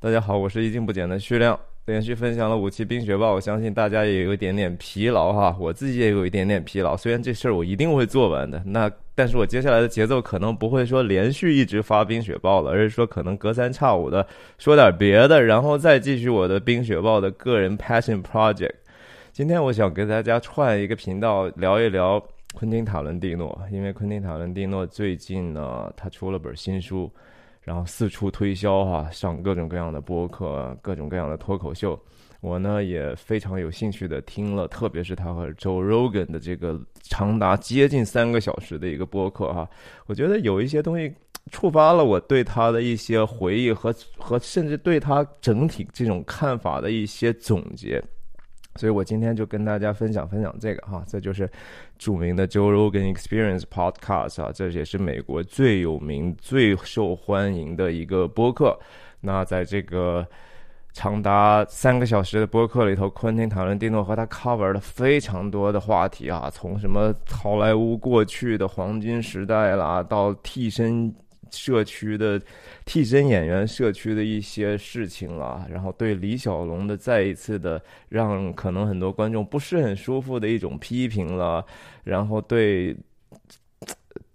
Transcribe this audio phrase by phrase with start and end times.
[0.00, 6.96] 大家好，我是一镜不减的徐亮，连续分享了五期冰雪报，我相信大家也有一点点疲劳哈，我自己也有一点点疲劳。
[6.96, 14.24] 虽然这事儿我一定会做完的，那但是我接下来的节奏可能不会说连续一直发冰雪报了，而是说可能隔三差五的
[14.56, 18.74] 说点别的，然后再继续我的冰雪报的个人 passion project。
[19.32, 22.24] 今天我想跟大家串一个频道，聊一聊
[22.54, 27.10] 昆汀塔伦蒂诺，因为昆汀塔伦蒂诺最近呢，他出了本新书。
[27.68, 32.00] 然后四处推销哈，上各种各样的播客，各种各样的脱口秀。
[32.40, 39.68] 我呢也非常有兴趣的听了，特别是他和 Joe Rogan 的这个长达接近三个小时的一个播客哈，
[40.06, 41.12] 我觉得有一些东西
[41.50, 48.02] 触发了我对他的一些回忆和和甚至对他整体这种看法的一些总结。
[48.76, 51.50] 所以我今天就跟大家分享分享这个哈，这就是
[51.98, 58.78] 著名的 Joe Rogan Experience Podcast 啊，这也是美国最有名、最受欢迎的一个播客。
[59.20, 60.26] 那在这个
[60.92, 71.14] 长达三个小时的播客里头，昆汀·塔伦蒂诺和他 cover 了非常多的话题啊，从什么好莱坞过去的黄金时代啦，到替身。
[71.50, 72.40] 社区的
[72.84, 81.64] 替身演员社区的一些事情了，然后对李小龙的再一次的让可能很多观众不是很舒服的一种批评了，
[82.04, 82.96] 然后对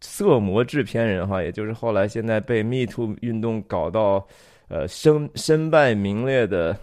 [0.02, 4.28] 色魔制片人哈，也就是后来现在被 Me Too 运动搞到
[4.68, 6.78] 呃身身败名裂的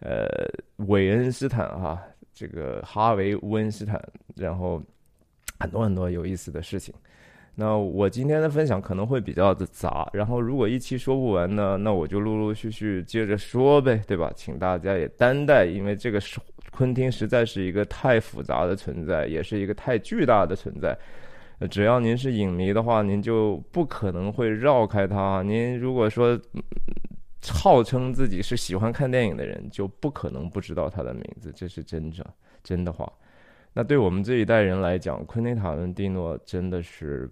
[0.00, 0.26] 呃
[0.86, 2.00] 韦恩斯坦哈，
[2.32, 4.00] 这个哈维温斯坦，
[4.36, 4.80] 然后
[5.58, 6.94] 很多很多有意思的事情。
[7.56, 14.32] 那我今天的分享可能会比较的杂，然后如果一期说不完呢，那我就陆陆续续接着说呗，对吧？
[14.34, 16.40] 请大家也担待，因为这个是
[16.70, 20.96] 昆汀实在是一个太复杂的存在，也是一个太巨大的存在。
[21.70, 25.42] 只要您是影迷的话，您就不可能会绕开他。
[25.42, 26.40] 您如果说
[27.42, 32.24] 号称自己是喜欢看电影的人，就不可能不知道他的名字，这是真的
[32.64, 33.12] 真的话。
[33.74, 37.30] 那对我们这一代人来讲，昆汀塔伦蒂诺真的是。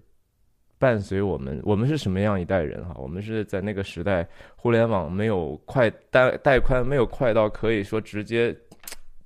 [0.78, 2.94] 伴随我们，我们是什么样一代人哈？
[2.96, 8.56] 我们是在那个时代，互联网没有快带带宽，没有快到可以说直接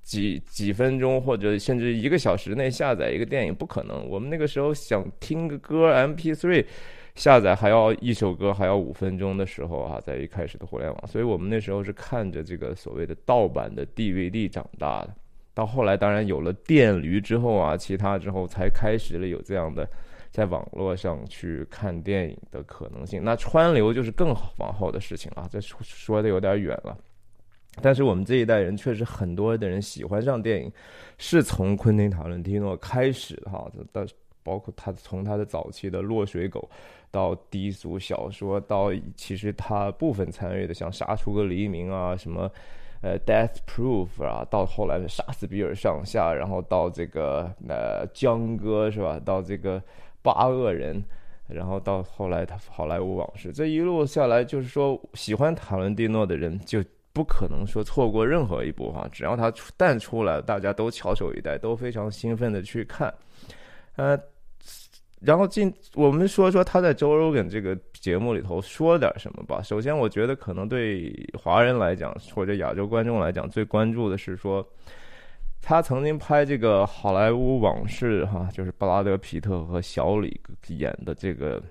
[0.01, 4.09] 几几分钟或者甚至一个小时内下载一个电影，不可能。
[4.09, 6.65] 我们那个时候想听个歌，MP3
[7.13, 15.13] 下载还要一首歌还要五分钟的时候啊，在一开始的互联网，所以我们那时候是看着这个所谓的盗版的 DVD 长大的。
[15.53, 19.87] 到后来，当然有了电驴之后啊，其他之后才开始了有这样的。
[20.33, 25.47] 在网络上去看电影的可能性，那川流就是更往后的事情啊。
[25.47, 26.97] 这说的有点远了，
[27.83, 30.71] 但是我们这一代人确实很多的人喜欢上电影，
[31.19, 33.71] 是从昆汀塔伦蒂诺开始哈。
[33.93, 34.07] 的，
[34.41, 36.67] 包括他从他的早期的《落水狗》
[37.11, 42.51] 到低俗小说，到其实他部分参与的像《杀出个黎明》啊，什么
[43.03, 49.21] 呃《Death Proof》啊，到后来的《杀死比尔上下》，然后到这个呃江歌是吧？
[49.23, 49.79] 到这个。
[50.23, 51.03] 八恶人，
[51.47, 63.13] 然后到后来他好莱坞往事，这一路下来，就是说喜欢塔伦蒂诺的人就不可能说错过任何一部哈，只要他出弹出来，大家都翘首以待，都非常兴奋的去看。
[63.97, 64.17] 呃，
[65.19, 69.61] 然后进我们说说他在 Joe Rogan 这个节目里头说点什么吧。
[69.61, 74.65] 首先，我觉得可能对华人来讲或者亚洲观众来讲，最关注的是说。
[75.65, 80.37] 他曾经拍这个《好莱坞往事》哈，就是布拉德皮特和小李
[80.67, 81.63] 演的这个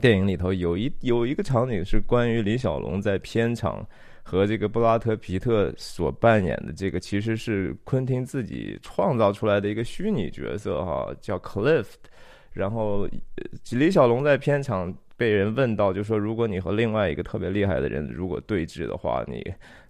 [0.00, 3.86] 电影里头，有一有一个场景是关于李小龙在片场
[4.24, 11.86] 和这个布拉德皮特所扮演的这个，其实是昆汀自己创造出来的一个虚拟角色哈，叫 Cliff。
[12.52, 13.08] 然后
[13.70, 19.42] 李小龙在片场被人问到，就说如果你和另外一个特别厉害的人如果对峙的话，你。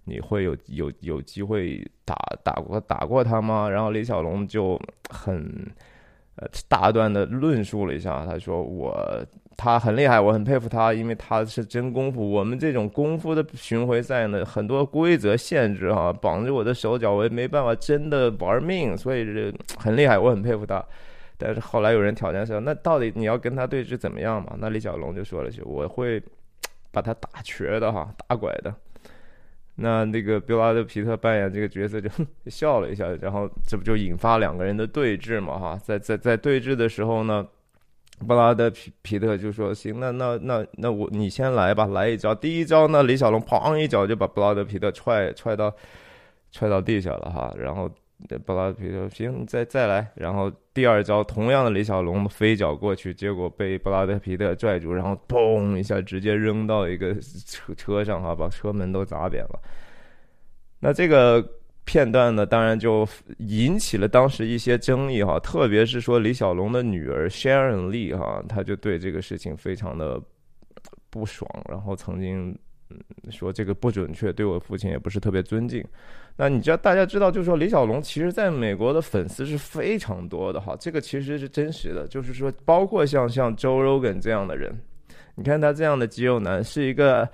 [0.07, 3.67] 你会有有有机会打打过打过他吗？
[3.67, 5.43] 然后李小龙就很
[6.35, 8.95] 呃大段的论述了一下，他说我
[9.57, 12.29] 他很厉害，我很佩服他，因为他是真功夫。
[12.29, 20.85] 我们这种功夫的巡回赛呢，很多规则限制哈，绑着我的手脚，我也没办法真的玩命，所以这很厉害，我很佩服他。
[21.37, 24.55] 但是后来有人挑战说，那到底你要跟他对峙怎么样嘛？
[24.59, 26.21] 那李小龙就说了句，我会
[26.91, 28.73] 把他打瘸的哈，打拐的。
[29.77, 32.09] 那那个布拉德皮特扮演这个角色就
[32.47, 35.59] 笑了一下，然后这不就引发两个人的对峙嘛？
[35.59, 37.45] 哈，在在在对峙的时候呢，
[38.25, 42.33] 布拉德皮皮特就说：“行，那那那那我你先来吧，来一招。
[42.33, 45.75] 第一招呢，李小龙砰一脚就把布拉德皮特踹踹到
[46.51, 47.53] 踹到地下了哈。
[47.57, 47.91] 然后
[48.45, 57.13] 布拉德皮特行，再再来，然后第二招同样的李小龙飞脚过去，结果被布拉德皮特拽住，然后砰一下直接扔到一个
[57.45, 59.59] 车车上哈，把车门都砸扁了。
[60.79, 61.45] 那这个
[61.83, 63.07] 片段呢，当然就
[63.37, 70.21] 引起了当时一些争议哈，特别是说李小龙的女儿 Sharon Lee 哈，他就对这个事情非常的
[71.09, 72.57] 不爽，然后曾经。
[72.89, 75.83] 嗯，说这个不准确，对我父亲也不是特别尊敬。
[76.37, 82.07] 那你知道，大家知道，就是说李小龙其实在美国的粉丝是非常多的哈，这个其实是真实的。
[82.07, 84.77] 就是说，包括像像 Joe Rogan 这样的人，
[85.35, 87.27] 你看他这样的肌肉男，是一个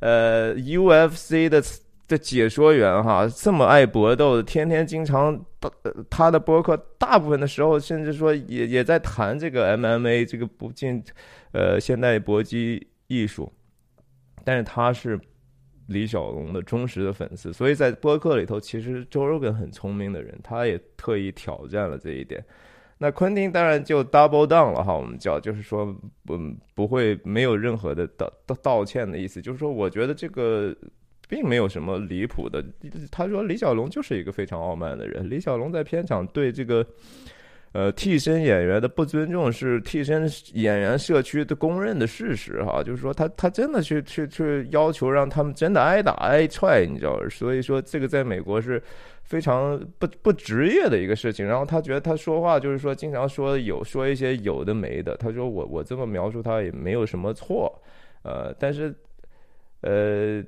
[0.00, 1.62] 呃 UFC 的
[2.08, 5.40] 的解说员哈，这么爱搏斗的，天天经常
[6.10, 11.02] 他的博客大部分的时候，甚至说也也在谈这个 MMA 这个不进
[11.52, 13.50] 呃现代搏击艺术。
[14.48, 15.20] 但是他是
[15.88, 22.42] 李小龙的忠实的粉丝，所以在播客里头，其实周若根很聪明的人，他也特意挑战了这一点。
[22.96, 26.38] 那昆汀当然就 double down 了哈，我们叫就是说不
[26.74, 30.74] 不会没有任何的道道道歉的意思，就是说我觉得这个
[31.28, 32.64] 并没有什么离谱的。
[33.12, 36.86] 他说李小龙就是一个非常傲慢的人，李小龙在片场对这个。
[37.78, 48.82] 呃，替身演员的不尊重是替身演员社区的公认的事实哈，就是说他他真的去去去要求让他们真的挨打挨踹，你知道，所以说这个在美国是
[49.22, 51.46] 非常不不职业的一个事情。
[51.46, 57.72] 然后他觉得他说话就是说经常说有说一些有的没的，他说我我这么描述他也没有什么错，
[58.24, 58.92] 呃，但是
[59.82, 60.42] 呃，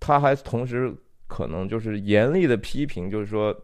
[0.00, 0.90] 他还同时
[1.26, 3.54] 可能就是严厉的批评，就是说。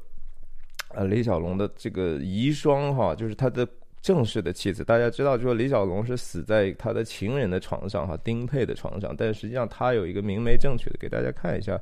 [0.95, 3.67] 呃，李小龙的这个遗孀哈，就是他的
[4.01, 4.85] 正式的妻子。
[4.85, 9.15] 大家知道，就说李小龙是死在他的情人的床上哈，丁佩的床上。
[9.17, 11.81] 但实际上，他有一个明媒正娶的，给大家看一下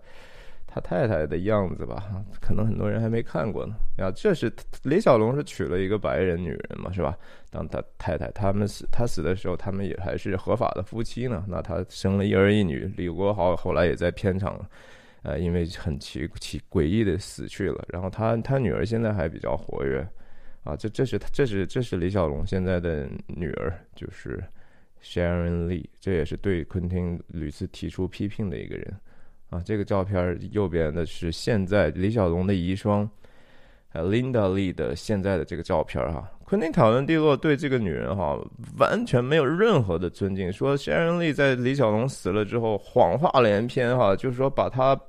[0.66, 2.10] 他太太的样子吧。
[2.40, 3.74] 可能很多人还没看过呢。
[3.98, 4.52] 啊，这是
[4.84, 7.16] 李小龙是娶了一个白人女人嘛，是吧？
[7.50, 11.44] 当他太太，他们死，他死的时候，他们也还是合法的夫妻呢。
[11.48, 14.58] 那他生了一儿一女，李国豪后来也在片场。
[15.22, 20.04] 呃，因为很奇奇诡异的死去了，然后他他女儿现在还比较活跃，
[20.64, 24.42] 啊，这这是这是这是李小龙现在的女儿，就是
[25.00, 28.92] Sharon Lee，这也是对昆汀屡次提出批评的一个人，
[29.50, 33.08] 啊，这个照片右边的是现在李小龙的遗孀，
[33.92, 38.36] 呃，Linda Lee 的现在的这个照片哈，昆汀讨论蒂洛对这个女人哈
[38.76, 45.00] 完全没有任何的尊敬，说 Sharon Lee 在李小龙死了之后谎话连篇哈，就是说把他。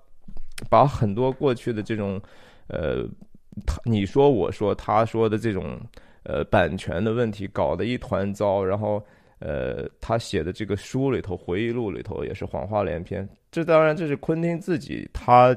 [0.69, 2.21] 把很多过去的这种，
[2.68, 3.06] 呃，
[3.65, 5.80] 他你说我说他说的这种，
[6.24, 9.04] 呃，版权的问题搞得一团糟，然后，
[9.39, 13.27] 呃，他写的这个书里头回忆录里头也是谎话连篇。
[13.51, 15.56] 这当然这是昆汀自己他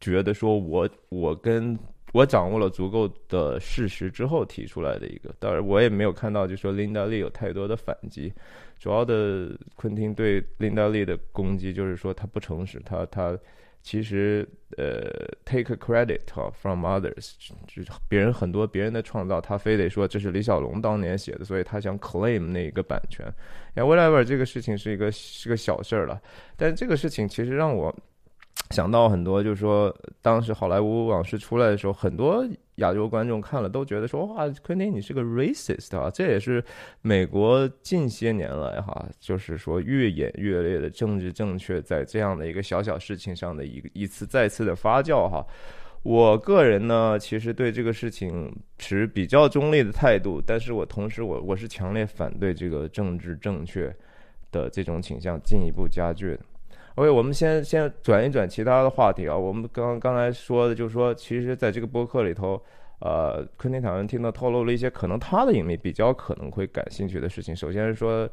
[0.00, 1.78] 觉得说我我跟
[2.12, 8.32] 我掌握了足够的事实之后提出来的一个，当然我也没有看到就说琳达利有太多的反击。
[8.78, 13.36] 主要的昆汀对琳达利的攻击就是说他不诚实，他他。
[13.84, 14.44] 其实，
[14.76, 15.08] 呃
[15.44, 16.22] ，take credit
[16.52, 17.34] from others，
[17.68, 23.24] 就是别人很多别人的创造，他非得说这是李小龙当年写的，所以他想 claim 那一个版权。
[23.76, 26.20] whatever 这个事情是一个是个小事儿了，
[26.56, 27.94] 但这个事情其实让我。
[28.70, 32.42] 想到很多，就是说，当时《好莱坞往事》出来的时候，很多
[32.76, 36.62] 亚洲观众看了都觉得说：“哇，昆汀你是个 racist 啊！”这也是
[37.02, 45.46] 美国近些年来哈，就是说越演越烈的政治正确，在这样的一个小小事情上的一个一次再次的发酵哈。
[46.02, 53.94] 我个人呢，其实对这个事情持比较中立的态度，但是我同时我我是强烈反对这个政治正确
[54.52, 56.40] 的这种倾向进一步加剧的。
[56.96, 59.36] OK，我们先先转一转其他的话题啊。
[59.36, 62.62] 我们刚刚才说的，就是说，其实在这个播客里头，
[63.00, 67.54] 呃，昆汀·塔伦听到透露了一些可能他的影迷比较可能会感兴趣的事情。
[67.54, 68.28] 首先是说，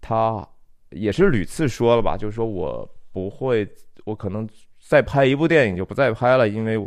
[0.00, 0.42] 他
[0.88, 3.68] 也是屡次说了吧，就是说我不会，
[4.06, 6.82] 我可能再拍一部电影就不再拍了，因为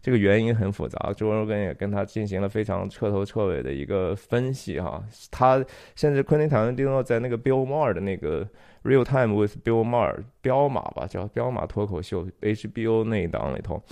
[0.00, 1.12] 这个原因很复杂。
[1.12, 5.00] 周润根也跟他进行了非常彻头彻尾的一个分析哈。
[5.30, 8.44] 他甚至昆汀·塔伦蒂诺在那个 Bill Maher 的那个。
[8.82, 13.82] Real Time with Bill Maher，彪马吧，叫彪马脱口秀，HBO 那一档里头，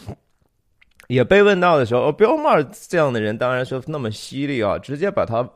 [1.09, 5.49] 也被问到的时候，哦，Bill Maher 这样的人当然是那么犀利啊，直接把他，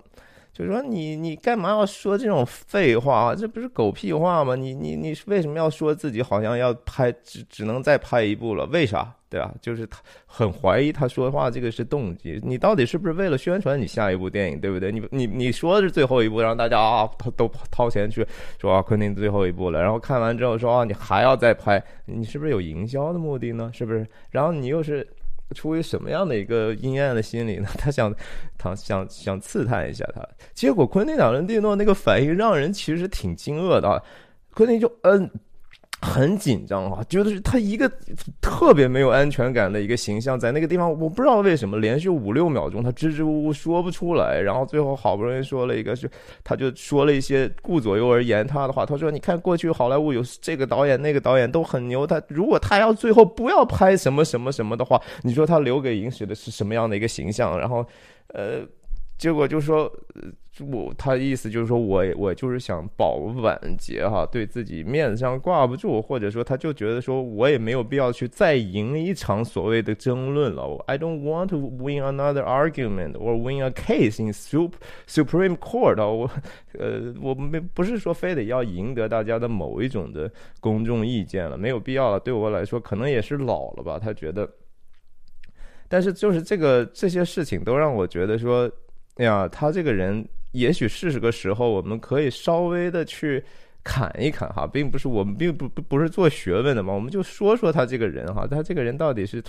[0.53, 3.35] 就说你你干嘛要说这种废话啊？
[3.35, 4.55] 这不是狗屁话吗？
[4.55, 8.65] 你你你为什么要说自己好像要拍只只能再拍一部了？
[8.67, 9.13] 为啥？
[9.35, 9.53] 对吧？
[9.61, 14.93] 就是他很怀疑他说话这个是动机，你到底是不是为了宣传你下一部电影，对不对？
[14.93, 18.25] 你你你说的是最后一部，让大家啊都掏钱去
[18.61, 23.69] 说啊昆汀最后一部了，然后看完之后说啊你还要再拍，你是不是有营销的目的呢？
[23.75, 24.07] 是不是？
[24.31, 25.05] 然后你又是
[25.53, 27.67] 出于什么样的一个阴暗的心理呢？
[27.77, 28.15] 他想
[28.57, 34.01] 他想想刺探一下他，结果昆汀·塔伦蒂诺那个反应让人其实挺惊愕的，
[34.53, 35.29] 昆汀就嗯。
[36.05, 37.91] 很紧张啊，觉得是他一个
[38.41, 46.09] 特别没有安全感的一个形象，在那个地方，我不知道为什么连续五六秒钟他支支吾吾说不出来，然后最后好不容易说了一个，是
[46.45, 48.85] 他就说了一些顾左右而言他的话。
[48.85, 57.85] 他说：“你看过去好莱坞有这个导演那个导演都很牛，他如果他要最后不要拍什么什么什么的话，你说他留给影史的是什么样的一个形象？”然后，
[58.29, 58.61] 呃。
[59.17, 59.91] 结果就说，
[60.69, 70.77] 我他意思就是说我我就是想保晚节哈，对自己面子上挂不住，或者说他就觉得说我也没有必要去再赢一场所谓的争论了。
[70.87, 74.73] I don't want to win another argument or win a case in sup
[75.09, 76.29] Supreme Court，我
[76.79, 80.31] 呃我没不是说非得要赢得大家的某一种的
[80.61, 82.19] 公众意见了，没有必要了。
[82.19, 84.51] 对我来说，可能也是老了吧，他觉得。
[85.89, 88.71] 但是就是这个这些事情都让我觉得说。
[89.17, 93.43] 哎呀，他这个人也许是个时候，我们可以稍微的去
[93.85, 99.43] 侃一侃哈，并不是我们并不不不是做学问的嘛，我们就说说他这个人哈，他这个人到底是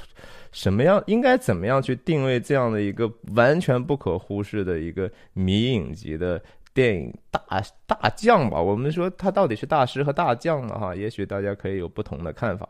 [0.51, 6.41] 什么样，应该怎么样去定位这样的一个完全不可忽视的一个迷影级的
[6.73, 7.41] 电影大
[7.87, 8.61] 大将吧？
[8.61, 10.77] 我们说他到底是大师和大将呢？
[10.77, 12.67] 哈，也许大家可以有不同的看法。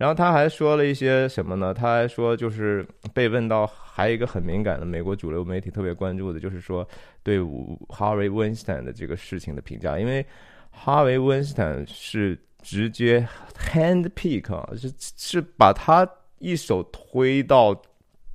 [0.00, 1.74] 然后他还说了一些什么呢？
[1.74, 6.88] 他还说，就是被问到还有一个很敏感的美国主流媒体特别关注的，就是说
[7.22, 7.38] 对
[7.86, 9.98] 哈维·温斯坦的这个事情的评价。
[9.98, 10.24] 因为
[10.70, 13.28] 哈维·温斯坦是直接
[13.58, 17.78] hand pick 啊，是是把他一手推到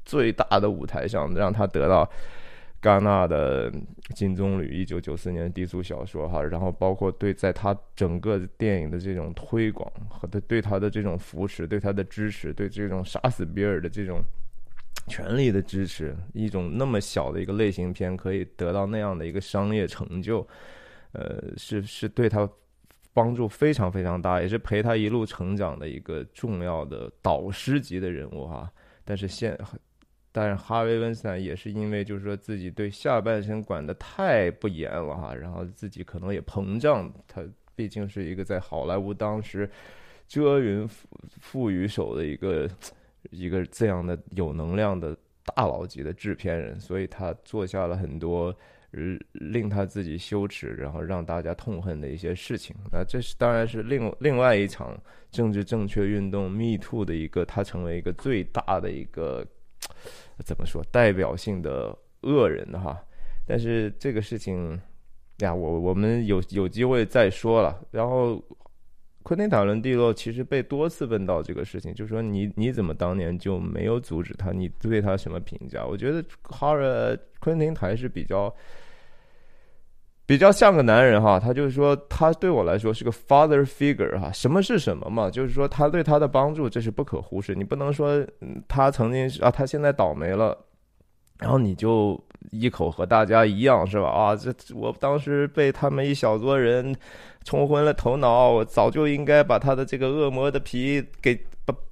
[0.03, 2.07] 最大的舞台上，让他得到。
[2.85, 3.73] 戛纳的
[4.13, 14.21] 金棕榈，一九九四年低俗小说哈，然后包括对在他整个电影的这种推广和他对他的这种扶持，对他的支持，对这种杀死比尔的这种
[15.07, 20.47] 权力的支持，一种那么小的一个类型片可以得到那样的一个商业成就，
[21.13, 22.47] 呃，是是对他
[23.15, 28.71] 帮助非常非常大，也是陪他一路成长的一个重要的导师级的人物哈。
[29.03, 29.57] 但是现
[30.37, 37.09] 但是哈维·温斯坦也是因为就是说自己对下半身管的太不严了哈，然后自己可能也膨胀。
[37.25, 37.41] 他
[37.73, 39.69] 毕竟是一个在好莱坞当时
[40.27, 40.85] 遮云
[41.41, 42.69] 覆雨手的一个
[43.31, 45.15] 一个这样的有能量的
[45.55, 48.53] 大佬级的制片人，所以他做下了很多
[49.31, 52.75] 令他自己羞耻，然后让大家痛恨的一些事情。
[52.91, 55.01] 那这是当然是另另外一场
[55.31, 59.47] 政治正确运动 “Me Too” 的一个，他成为一个最大的一个。
[60.43, 63.01] 怎么说代表性的恶人哈？
[63.47, 64.79] 但是这个事情
[65.39, 67.79] 呀，我我们有有机会再说了。
[67.91, 68.43] 然后，
[69.23, 74.51] 昆汀·塔伦蒂诺其实被多次问到这个事情，就说你你怎么当年就没有阻止他？
[74.51, 75.85] 你对他什么评价？
[75.85, 78.53] 我觉得哈尔昆汀还是比较
[80.25, 81.39] 比较像个男人哈。
[81.39, 84.31] 他就是说，他对我来说是个 father figure 哈。
[84.31, 85.29] 什么是什么嘛？
[85.29, 87.55] 就是说他对他的帮助这是不可忽视。
[87.55, 88.25] 你不能说
[88.67, 90.57] 他曾经是啊，他现在倒霉了。
[91.39, 92.17] 然后你就
[92.51, 94.07] 一口和大家一样是吧？
[94.07, 96.95] 啊，这我当时被他们一小撮人
[97.43, 101.37] 冲昏了头脑，我早就应该把他的这个恶魔的皮给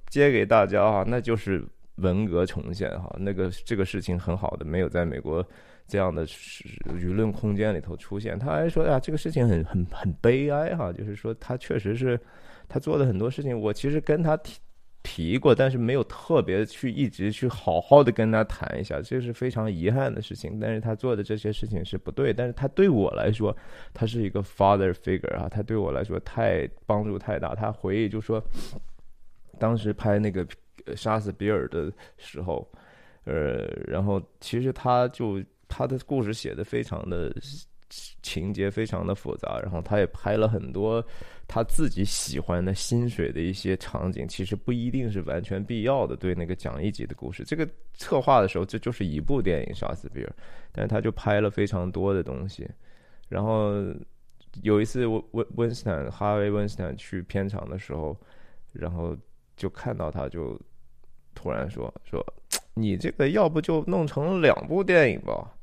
[0.08, 1.04] 揭给大家啊！
[1.06, 1.62] 那就是
[1.96, 5.44] 文革重现哈，那个这个事情很好的，没有在美国
[5.86, 8.38] 这样的舆论空间里头出现。
[8.38, 12.18] 他还说呀，这个事情很很很悲哀哈，就是说他确实是
[12.68, 14.58] 他做的很多事情，我其实跟他提。
[15.06, 20.58] 提过，但是没有特别去一直去好好的跟他谈一下，这是非常遗憾的事情。
[20.58, 23.54] 但是他做的这些事情是不对，但是他对我来说，
[23.92, 27.54] 他是一个 father figure 啊，他对我来说太帮助太大。
[27.54, 28.42] 他回忆就说，
[29.58, 30.46] 当时拍那个
[30.96, 32.66] 杀死比尔的时候，
[33.24, 35.38] 呃，然后其实他就
[35.74, 37.34] 他的故事写的非常的。
[38.22, 41.04] 情节非常的复杂，然后他也拍了很多
[41.46, 46.16] 他自己喜欢的薪水的一些场景，其实不一定是完全必要的。
[46.16, 50.26] 对那个讲一集的故事，这个策划的时候，这就是一部电影《杀死比尔》，
[50.72, 52.68] 但是他就拍了非常多的东西。
[53.28, 53.70] 然后
[54.62, 58.16] 有一次，温温温斯坦哈维温斯坦去片场的时候，
[58.72, 59.16] 然后
[59.56, 60.60] 就看到他，就
[61.32, 62.20] 突然说说
[62.74, 65.53] ：“你这个要不就弄成两部电影吧。”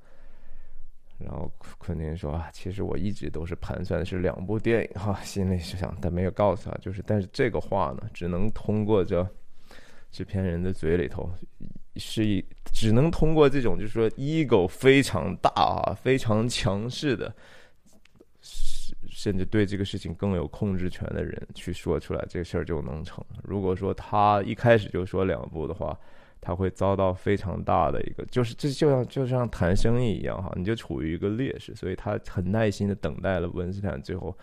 [1.24, 9.28] 然后昆汀说啊，其实我一直都是盘算的是两部电影哈，心里是想，但没有告诉他，就是但是这个话呢，只能通过这
[10.12, 11.30] 制片人的嘴里头，
[11.96, 17.34] 是一只能通过这种就是说 ego 非常大啊、非常强势的，
[19.10, 23.24] 甚至对这个事情更有控制权的人去说出来，这事儿就能成。
[23.44, 25.98] 如果说他一开始就说两部的话，
[26.42, 34.36] 他会遭到非常大的一个，就是这就像就像谈生意一样哈，你就处于一个劣势，所以他很耐心的等待了温斯坦最后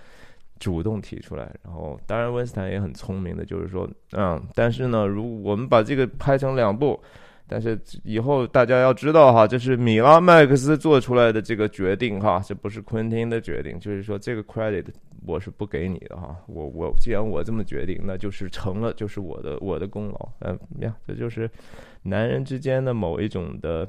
[0.60, 7.00] 主动提出来，然后当然温斯坦也很聪明的，就是说，嗯，但是呢，如我们把这个拍成两部，
[7.46, 14.84] 但是以后大家要知道哈，这是米拉麦克斯做出来的这个决定哈，这不是昆汀的决定，就是说这个 credit
[15.26, 21.50] 我是不给你的哈，我我既然我这么决定，那就是成了，就是我的我的功劳，嗯呀，这就是。
[22.00, 23.86] 男人之间的某一种的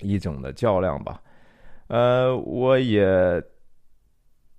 [0.00, 1.22] 一种的较量吧，
[1.86, 3.40] 呃，我也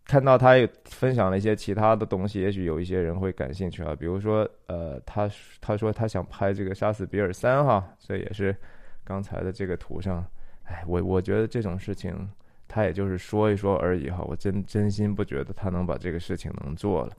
[0.06, 8.56] 看到他也分享了一些其他的东西，也许有一些人会感兴趣啊，比如说，呃，他他说他想拍这个《杀死比尔三》哈，这也是
[9.04, 10.24] 刚才的这个图上，
[10.64, 12.30] 哎，我我觉得这种事情
[12.74, 17.12] 他也就是说一说而已哈，我真真心不觉得他能把这个事情能做了。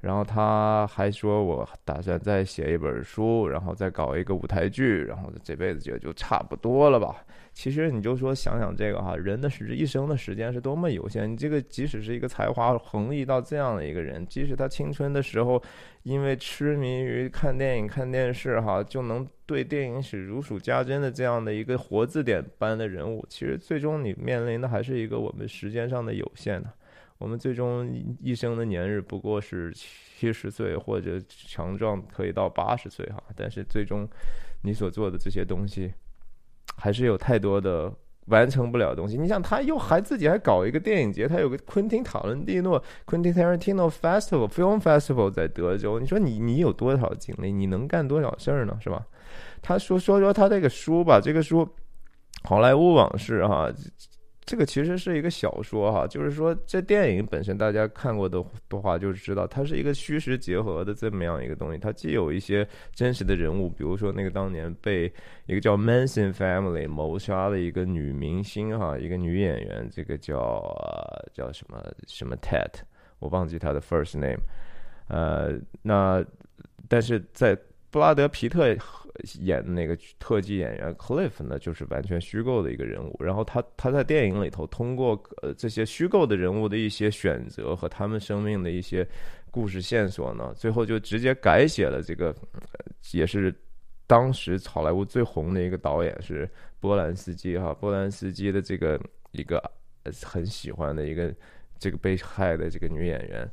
[0.00, 7.16] 然后他还说，我打算再写一本书，然后再搞一个舞台剧，然后这辈子就就差不多了吧。
[7.58, 11.28] 其实你就说想想这个哈，人的时一生的时间是多么有限。
[11.28, 15.60] 你这个即使是一个才华横溢到这样的一个人，即使他青春的时候
[16.04, 26.72] 因为痴迷于看电影、看电视哈，就能对电影史如数家珍的这样的一个活字典般的人物，其实最终你面临的还是一个我们时间上的有限的。
[27.18, 33.20] 我们最终一生的年日不过是七十岁，或者强壮可以到八十岁哈。
[33.34, 34.08] 但是最终，
[34.62, 35.92] 你所做的这些东西，
[36.78, 37.92] 还是有太多的
[38.26, 39.18] 完成不了的东西。
[39.18, 45.98] 你想，他又还自己还搞一个电影节，他有个昆汀塔伦蒂诺 （Quentin Tarantino Festival Film Festival） 在德州。
[45.98, 47.50] 你说你你有多少精力？
[47.50, 48.78] 你能干多少事儿呢？
[48.80, 49.04] 是吧？
[49.60, 51.66] 他说说说他这个书吧，这个书
[52.44, 53.70] 《好莱坞往事》哈。
[54.48, 61.76] 这个其实是一个小说哈，就是说这电影本身大家看过的的话，就是知道它是一个虚实结合的这么样一个东西。
[61.76, 65.12] 它既有一些真实的人物，比如说那个当年被
[65.44, 70.64] 一个叫 Manson Family 谋杀的一个女明星哈，一个女演员，这个叫
[71.34, 72.72] 叫什么什么 Ted，
[73.18, 74.40] 我忘记她的 first name。
[75.08, 76.24] 呃，那
[76.88, 77.54] 但是在
[77.90, 78.76] 布拉德皮特。
[79.40, 83.16] 演的那个特技演员 Cliff 呢，就是完全虚构的一个人物。
[83.18, 89.04] 然后他他在电影里头通过呃这些虚构的人物的一些选择和他们生命的一些
[89.50, 92.32] 故事线索呢，最后就直接改写了这个，
[93.10, 93.52] 也是
[94.06, 99.00] 当时好莱坞最红的一个导演是波兰斯基哈，波兰斯基的这个
[99.32, 99.60] 一个
[100.22, 101.34] 很喜欢的一个
[101.76, 103.50] 这个被害的这个女演员。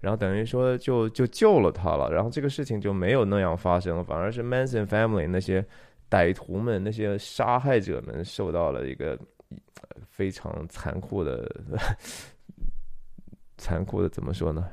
[0.00, 5.64] 然后等于说就就救了他了，然后这个事情就没有那样发生，反而是 Manson Family 那些
[6.08, 9.18] 歹徒们、那些杀害者们受到了一个
[10.08, 11.50] 非常残酷的、
[13.58, 14.68] 残酷的怎么说呢？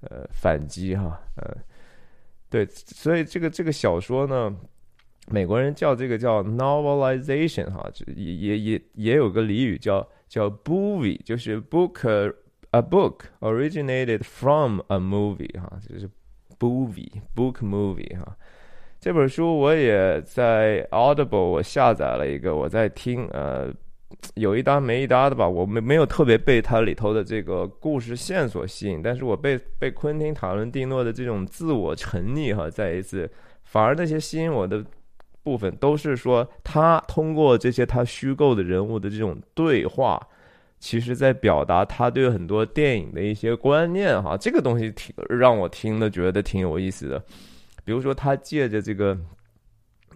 [0.00, 1.56] 呃，反击哈，呃，
[2.50, 4.52] 对，所以这个这个小说呢，
[5.28, 12.34] 美国人叫这个叫 novelization 哈，也也也也有个俚语叫叫 booby，就是 book。
[12.72, 16.08] A book originated from a movie，哈，就是
[16.58, 18.34] movie book movie，哈。
[18.98, 23.70] 这本书我也在 Audible 我下载了一个，我在听，呃，
[24.36, 25.46] 有一搭没一搭的吧。
[25.46, 33.30] 我没没有特别被它里头的这个故事线索吸引，但是我被被昆汀塔伦蒂诺的这种自我沉溺哈，再一次，
[33.64, 34.82] 反而那些吸引我的
[35.42, 40.18] 部分都是说他通过这些他虚构的人物的这种对话。
[40.82, 47.22] 其实，在表达他对很多电影的一些观念，哈，这个东西挺让我听的觉得挺有意思的。
[47.84, 49.16] 比如说，他借着这个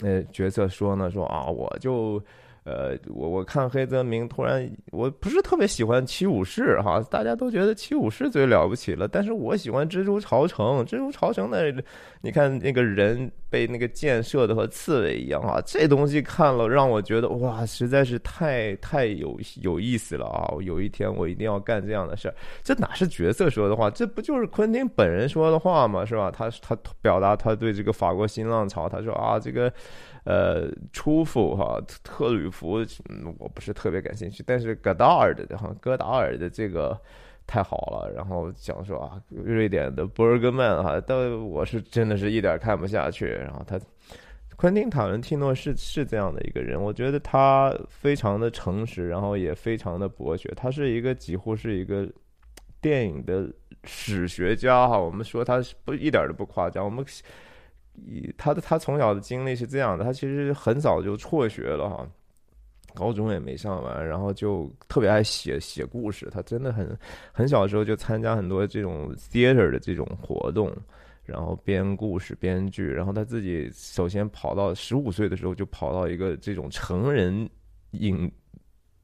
[0.00, 2.20] 呃角色说呢，说啊，我就。
[2.66, 11.72] 呃，我我看黑泽明，突然我不是特别喜欢七武士哈，大家都觉得七武士最了不起了，但是我喜欢蜘蛛巢城，蜘蛛巢城的，
[12.22, 20.52] 你看那个人被那个箭射的和刺猬一样啊，这东西看了让我觉得哇，实在是太太有有意思了啊！
[20.60, 26.04] 有一天我一定要干这样的事儿，这哪是角色说的话，这不就是昆汀本人说的话吗？
[26.04, 26.32] 是吧？
[26.32, 29.72] 他他表达他对这个法国新浪潮，他说啊，这个。
[30.26, 37.00] 呃，初父哈特吕弗，嗯，我不是特别感兴趣，但是戈达尔的哈戈达尔的这个
[37.46, 38.12] 太好了。
[38.12, 41.16] 然后讲说啊，瑞典的伯尔格曼哈，但
[41.48, 43.26] 我是真的是一点看不下去。
[43.26, 43.78] 然后他，
[44.56, 50.52] 昆汀塔伦蒂诺是是这样的一个人，我觉得他非常的诚实，然后也非常的博学。
[50.56, 52.04] 他是一个几乎是一个
[52.80, 53.48] 电影的
[53.84, 54.98] 史学家哈。
[54.98, 57.06] 我们说他不一点都不夸张，我们。
[58.36, 62.08] 他的他从小的经历是这样的，他其实很早就辍学了哈，
[62.94, 66.28] 高中也没上完，然后就特别爱写写故事。
[66.30, 66.98] 他真的很
[67.32, 70.70] 很小的时候就参加很多这种 theater 的这种活动，
[71.24, 72.86] 然后编故事、编剧。
[72.86, 77.48] 然后他自己首先跑到十五岁的时候就跑到一个这种成人
[77.92, 78.30] 影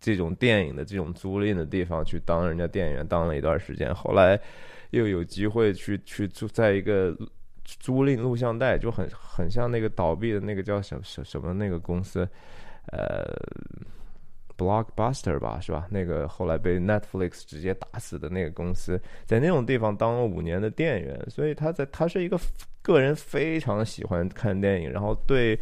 [0.00, 3.94] 这种电影的这种租赁的地方去当人家店员，当了一段时间。
[3.94, 4.40] 后来
[4.90, 7.16] 又有机会去去住在一个。
[7.64, 12.28] 租赁录像带就很很像那个倒闭的那个叫什什什么那个公司，
[12.92, 13.24] 呃
[14.56, 15.86] ，Blockbuster 吧，是吧？
[15.90, 22.38] 那个后来被 Netflix 直接打死的那个公司，在那种地方当了五年的店员，所以他在他是一个
[22.82, 25.58] 个人非常喜欢看电影，然后对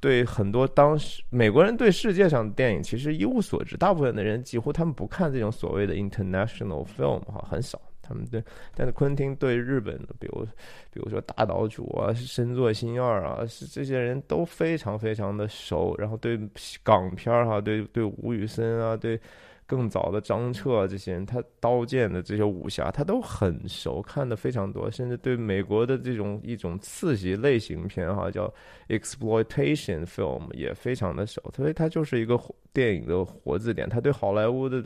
[0.00, 7.80] 对很多当时美国人对世界上的电影其实一无所知，大部分的人几乎他们不看这种所谓的 international film 哈，很少。
[8.08, 8.42] 他们对，
[8.74, 10.44] 但是昆汀对日本的，比如，
[10.90, 15.94] 比如说大岛主啊，是深作新二啊，是这些人都非常非常的熟。
[15.98, 16.38] 然后对
[16.82, 19.20] 港片儿哈，对对吴宇森啊，对
[19.66, 24.90] 更早的张彻啊这些人，他刀剑的这些武侠，他都很熟，看的非常多。
[24.90, 28.52] 甚至对美国的这种一种刺激类型片哈，叫
[28.88, 31.42] exploitation film 也非常的熟。
[31.54, 32.40] 所以他就是一个
[32.72, 33.88] 电影的活字典。
[33.88, 34.82] 他对好莱坞的。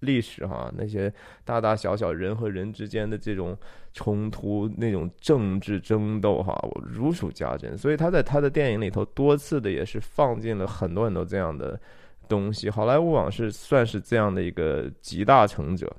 [0.00, 1.12] 历史哈，那些
[1.44, 3.56] 大大小小人和人之间的这种
[3.92, 7.76] 冲突，那种政治争斗哈，我如数家珍。
[7.76, 11.78] 所以他在他的电影里头多次的也是放进了很多很多这样的
[12.28, 12.70] 东西。
[12.70, 15.92] 好莱坞往事算是这样的一个集大成者，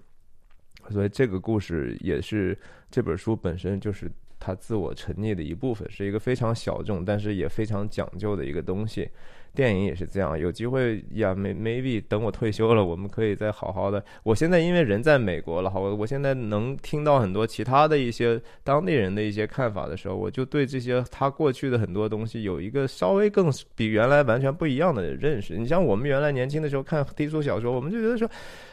[0.90, 2.58] 所以这个故事也是
[2.90, 4.10] 这本书本身就是
[4.40, 9.10] 他自我沉溺的一部分，是一个非常小众但是也非常讲究的一个东西。
[9.56, 14.04] 电影也是这样，有机会呀，may maybe 等我退休了，我们可以再好好的。
[14.24, 25.58] 我现在因为人在美国了，好，我现在能听到很多其他的一些当地人的一些看法的时候，我就对这些他过去的很多东西有一个稍微更比原来完全不一样的认识。
[25.58, 28.30] 你像我们原来年轻的时候看低俗小说，我们就觉得说，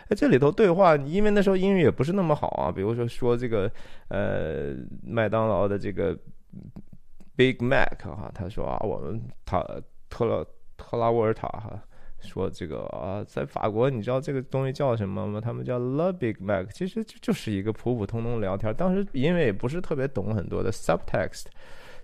[0.08, 3.70] 哎，这里头对话，因为那时候英语也不是那么好啊，比如说说这个
[4.08, 6.16] 呃麦当劳的这个
[7.34, 9.64] Big Mac 哈，他说啊，我们他
[10.08, 10.46] 特了。
[10.76, 11.82] 特拉沃尔塔哈
[12.20, 15.40] 说：“这个啊，在法国，你知道这个东西叫什么吗？
[15.40, 18.74] 他们叫 The Big Mac，其实就就是一个普普通通聊天。
[18.74, 21.44] 当时因为也不是特别懂很多的 subtext，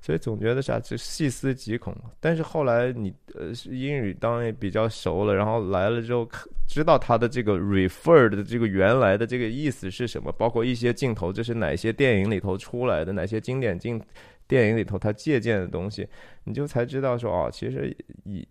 [0.01, 1.97] 所以总觉得啥就细思极恐。
[2.21, 6.29] 但是后来你呃英语当然也比较熟了，然后来了之后
[6.69, 14.01] 知道它的这个 refer 的这个原来的这个意思是什么，包括一些镜头这是哪些电影里头出来的，哪些经典镜
[14.47, 16.07] 电影里头它借鉴的东西，
[16.45, 18.47] 你就才知道说哦，其实以。”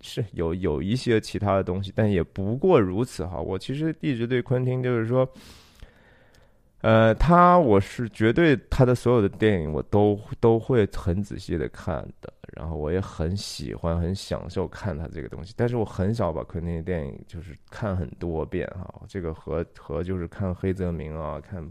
[0.00, 3.38] 是有有一些其他的东西，但也不过如此哈。
[3.38, 5.28] 我其实一直对昆汀就是说，
[6.80, 15.52] 呃，他我是绝对他的所有的电影我都都会很仔细的看的，然后我也很喜欢很享受看他这个东西。
[15.54, 19.02] 但是我很少把昆汀的电影就是看很多遍哈。
[19.06, 21.70] 这个和和就是看黑泽明啊，看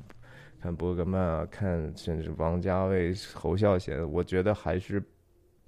[0.61, 5.01] 看伯格曼啊，看甚至王家卫、侯孝贤，我觉得还是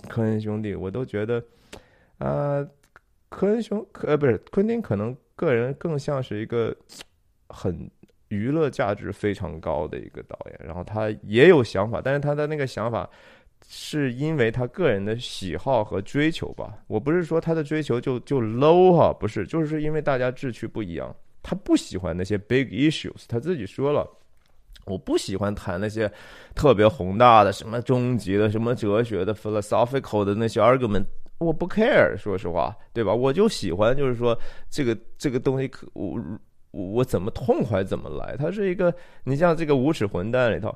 [0.07, 1.43] 科恩兄弟，我都觉得。
[2.21, 2.63] 呃，
[3.29, 6.75] 科恩兄，呃，不是昆汀，可能个人更像是一个
[7.49, 7.89] 很
[8.27, 10.59] 娱乐价值非常高的一个导演。
[10.63, 13.09] 然后他也有想法，但是他的那个想法
[13.67, 16.77] 是因为他个人的喜好和追求吧。
[16.85, 21.15] 我不是说他的追求就就 low 哈，不是，就是因为大家志趣不一样。
[21.41, 24.07] 他不喜欢那些 big issues，他自己说了，
[24.85, 26.11] 我不喜欢谈那些
[26.53, 31.05] 特别宏大的、什么终极的、什么哲学的 philosophical 的那些 argument。
[31.41, 33.13] 我不 care，说实话，对吧？
[33.13, 34.37] 我就喜欢，就是说
[34.69, 36.17] 这个这个东西，可我
[36.69, 38.35] 我怎么痛快怎么来。
[38.37, 40.73] 它是一个，你像这个无耻混蛋里头，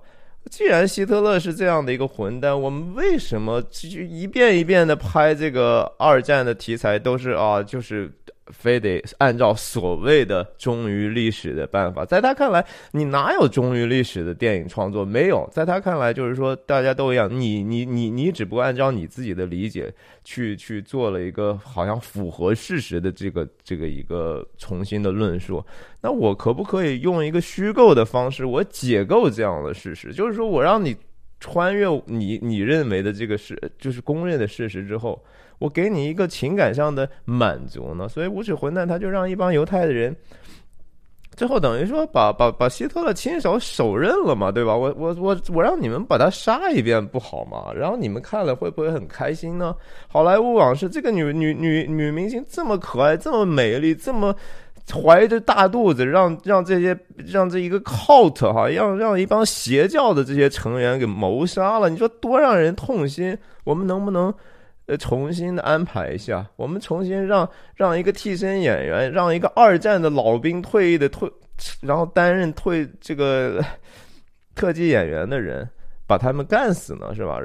[0.49, 8.12] 既然希特勒是这样的一个混蛋，我们为什么就一遍一遍的拍这个二战的题材，都是啊，就是。
[8.47, 15.03] 非得按照所谓的忠于历史的办法，在他看来，你哪有忠于历史的电影创作？
[15.03, 19.91] 没有，在他看来，就是说大家都一样，你你你你只不过按照你自己的理解
[20.23, 25.63] 去去做了一个好像符合事实的这个这个一个重新的论述。
[26.01, 30.13] 那我可不可以用一个虚构的方式，我解构这样的事实？
[30.13, 30.95] 就是说我让你
[31.39, 35.19] 穿越你你认为的这个事，就是公认的事实之后。
[35.60, 40.15] 我给你一个情感上的满足呢，所以无耻混蛋他就让一帮犹太的人，
[41.36, 44.76] 最后等于说把把把希特勒亲手手刃了嘛，对吧？
[44.76, 47.74] 我我我我让你们把他杀一遍不好吗？
[47.76, 49.76] 然后你们看了会不会很开心呢？
[50.08, 54.34] 好莱坞往事，这个女女女女明星这么可爱，这么美丽，这么
[54.94, 63.38] 怀着大肚子，让让这些让这一个 cult 哈，让让一帮邪教的这些成员给谋杀了，你说多让人痛心？
[63.63, 64.34] 我们能不能
[64.88, 66.45] 呃重新的安排一下？
[66.56, 71.32] 我们重新让让一个替身演员，让一个二战的老兵退役的退，
[71.82, 73.63] 然后担任退这个
[74.56, 75.67] 特技演员的人，
[76.08, 77.13] 把他们干死呢？
[77.13, 77.39] 是吧？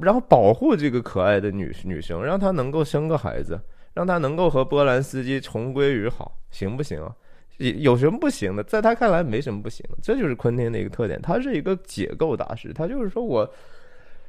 [0.00, 3.60] 然后保护这个可爱的女女生，让她能够生个孩子。
[3.92, 7.12] 让她能够和波兰斯基重归于好，行不行啊？
[7.58, 8.62] 有有什么不行的？
[8.62, 9.98] 在他看来，没什么不行的。
[10.00, 12.72] 这就是昆汀的一个特点，他是一个解构大师。
[12.72, 13.52] 他就是说我，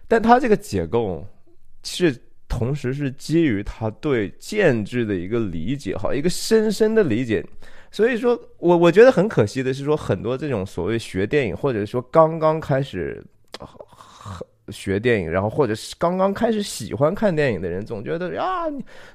[0.07, 1.23] 但他这个解构
[1.83, 2.11] 是
[2.51, 7.41] 同时是基于他对建制的一个理解，哈，一个深深的理解。
[7.89, 13.23] 所以说我我觉得很可惜的是，说很多这种所谓学电影，或者说刚刚开始。
[14.71, 18.63] 学电影，然后或者是刚刚开始喜欢看电影的人，总觉得啊，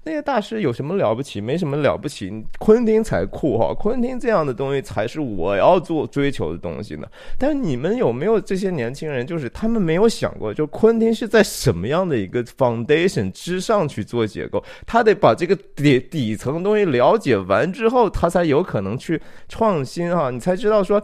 [0.05, 1.41] 那些大师有什么了不起？
[1.41, 3.75] 没什么了不起，昆汀才酷哈！
[3.75, 7.07] 昆汀这样的东西才是我要做追求的东西呢。
[7.39, 14.63] 但是你们有没有这些年轻人，就是他们没有想过，就昆汀是在什么样的一个 foundation 之上去做结构？
[14.87, 21.03] 他得把这个底底层东西了解完之后，他才有可能去创新哈，你才知道说。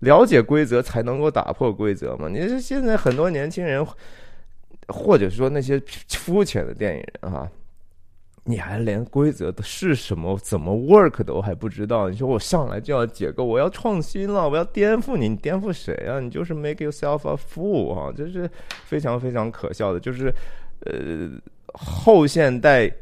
[0.00, 2.28] 了解规则才能够打破规则嘛？
[2.28, 3.86] 你说现在很多年轻人，
[4.88, 7.48] 或者说那些肤浅的电影人哈，
[8.44, 12.10] 你还连规则的是什么、怎么 work 都还不知道？
[12.10, 16.20] 你说我上来就要解构，我要创新了，我要颠覆你，你颠覆谁啊？
[16.20, 18.48] 你就是 make yourself a fool 哈，这是
[18.84, 19.98] 非常非常可笑的。
[19.98, 20.32] 就是
[20.80, 21.30] 呃，
[21.72, 22.92] 后现代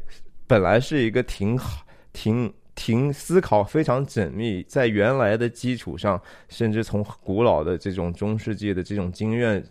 [0.47, 2.53] 本来是一个挺好、挺。
[2.75, 9.65] 挺思考非常缜密，在原来的基础上，甚至从古老的这种中世纪的这种经验、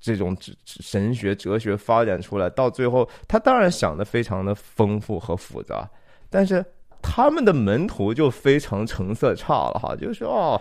[0.00, 5.88] 这种神学哲学发展出来，到最后，他当然想的非常的丰富和复杂，
[6.28, 6.64] 但是
[7.00, 10.60] 他们的门徒就非常成色差了哈，就是哦，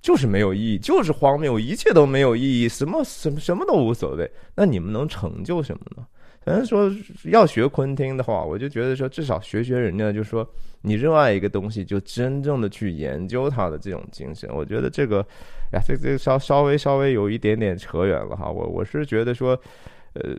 [0.00, 6.06] 就是没有意义，就是荒谬，一切都没有意义，什么什么什么都无所谓，那你们能成就什么呢？
[6.44, 6.90] 反正说
[7.24, 10.48] 要学昆汀的话，我就觉得说至少学学人家，就说
[10.82, 14.48] 你热爱一个东西，就真正的去研究它的这种精神。
[14.54, 15.18] 我觉得这个，
[15.72, 18.50] 呀，这这稍稍微稍微有一点点扯远了哈。
[18.50, 19.60] 我我是觉得说，
[20.14, 20.36] 呃。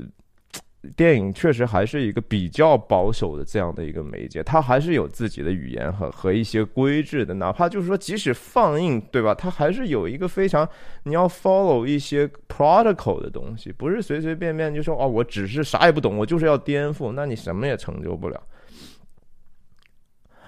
[0.97, 7.35] 电影确实还是一个比较保守的这样的一个媒介，它还是有自己的语言和和一些规制的。
[7.35, 9.35] 哪怕就是说，即使放映，对吧？
[9.35, 10.67] 它还是有一个非常
[11.03, 18.41] 你要 follow 一些 protocol 的东西，不是随随便便就说哦，我只是啥也不懂，我就是要颠覆，那你什么也成就不了。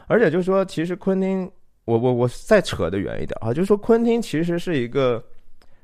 [0.07, 1.49] 而且就是说，其实昆汀，
[1.85, 5.23] 我我我再扯得远一点啊，就是说昆汀其实是一个，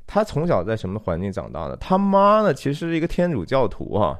[0.07, 1.75] 他从小在什么环境长大的？
[1.77, 4.19] 他妈呢，其实是一个天主教徒啊。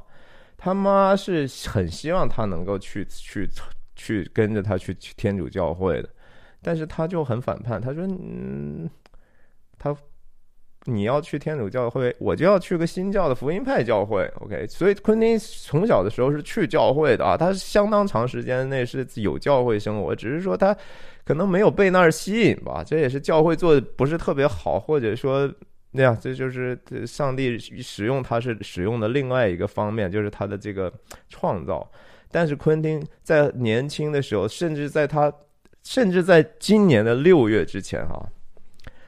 [0.62, 3.48] 他妈是很希望他能够去去
[3.96, 6.08] 去跟着他去天主教会的，
[6.60, 7.80] 但是他就很反叛。
[7.80, 8.86] 他说：“嗯，
[9.78, 9.96] 他
[10.84, 14.30] 你要去天主教会，我就要去个新教的福音派教会。
[14.42, 20.76] ”OK，所以昆汀从小的时候是去教会的啊，他相当长时间内是有教会生活，只是说他
[21.24, 22.84] 可能没有被那儿吸引吧。
[22.84, 25.50] 这也是教会做的不是特别好，或者说。
[25.92, 30.92] 那样，这就是上帝使用他是使用的另外一个方面，就是他的这个
[31.28, 31.90] 创造。
[32.30, 35.32] 但是昆汀在年轻的时候，甚至在他，
[35.82, 38.24] 甚至在今年的六月之前，哈，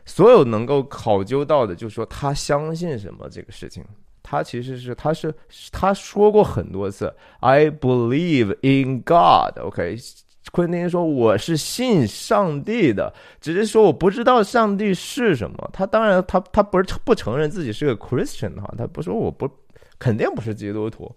[0.04, 3.84] 所有能够考究到的，就是说他相信什么这个事情，
[4.20, 5.32] 他其实是他是
[5.70, 9.56] 他说过很多次，I believe in God。
[9.60, 9.96] OK。
[10.52, 15.70] 昆汀说：“我是信上帝的，只是说我不知道上帝是什么。
[15.72, 19.50] 他当然，他他不是不承认自己是个 Christian 哈，他不说我不
[19.98, 21.10] 肯定不是基督徒，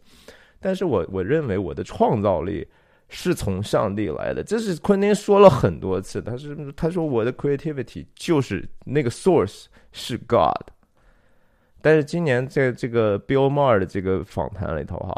[0.62, 2.66] 但是我我认为我的创造力
[3.10, 4.42] 是从上帝来的。
[4.42, 10.72] 这是昆汀说了很多次，他是他说我的 creativity 就是那个 source 是 God。
[11.82, 15.14] 但是今年在这个 Bill Maher 的这个访谈里头哈。”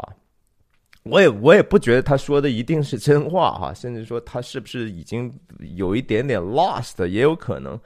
[1.04, 5.32] 我也我也不觉得他说的一定是真话哈， 甚至说他是不是已经
[5.76, 7.78] 有一点点 lost 也有可能。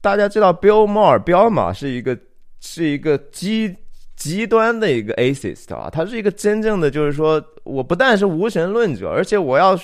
[0.00, 2.16] 大家知道，Bill Maher 彪马是一个
[2.60, 3.74] 是一个极
[4.14, 9.78] 极端的一个 atheist 啊，他是一个真正的就是说，我不但是无神论者，而且我要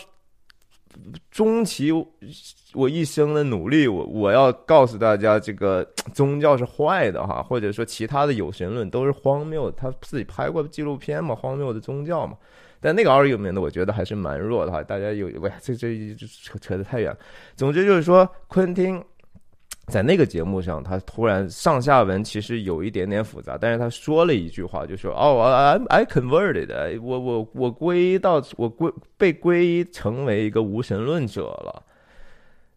[1.30, 1.90] 终其。
[2.74, 9.70] 我一生的努力，我我要告诉大家，这个 宗教是坏的哈，或者说其他的有神论都是荒谬。
[9.72, 12.36] 他自己拍过纪录片嘛，《荒谬的宗教》嘛。
[12.80, 14.82] 但那个 argument 呢，我觉得还是蛮弱的哈。
[14.82, 17.14] 大家有，喂，这这这扯扯得太远。
[17.56, 19.02] 总之就是说，昆汀
[19.88, 25.42] 在那个节目上，他突然上下文其实有一点点复杂，但是他说了一句话，就说：“哦
[25.88, 31.82] ，I I converted，我我我归到我归被归成为一个无神论者了。”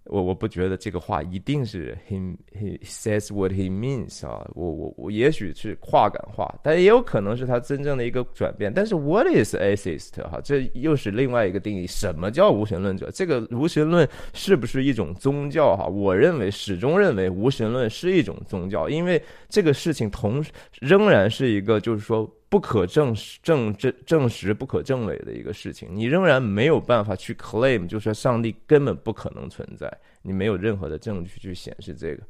[0.05, 8.71] 我我不觉得这个话一定是 he he says what he means 啊，我我我也许是话感化，但也有可能是他真正的一个转变。
[8.73, 11.87] 但是 what is atheist 哈，这又是另外一个定义。
[11.87, 13.09] 什么叫无神论者？
[13.11, 15.87] 这个无神论是不是一种宗教哈？
[15.87, 20.43] 我认为始终认为无神论是一种宗教，因为这个事情同
[20.81, 22.29] 仍然是一个就是说。
[22.53, 32.21] 不可证实、证证证实、不可证伪的一个事情，你仍然没有办法去 claim，就是上帝根本不可能存在，你没有任何的证据去显示这个。